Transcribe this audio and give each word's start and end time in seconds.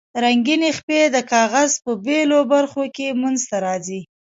رنګینې 0.23 0.71
خپې 0.77 0.99
د 1.15 1.17
کاغذ 1.31 1.71
په 1.83 1.91
بیلو 2.05 2.39
برخو 2.53 2.83
کې 2.95 3.07
منځ 3.21 3.39
ته 3.49 3.57
راځي. 3.65 4.01